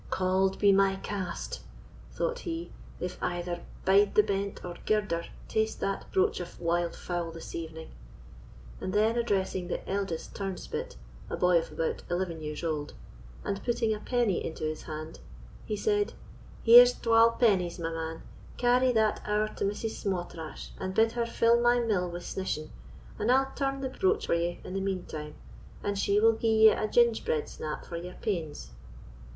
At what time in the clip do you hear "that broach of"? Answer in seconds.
5.81-6.59